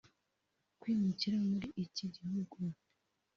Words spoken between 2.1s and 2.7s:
gihugu